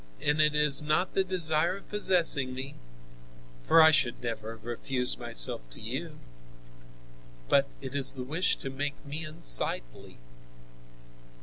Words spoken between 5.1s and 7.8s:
myself to you, but